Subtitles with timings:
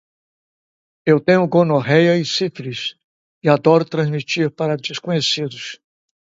[1.05, 2.95] Eu tenho gonorreia e sífilis
[3.43, 5.79] e adoro transmitir para desconhecidos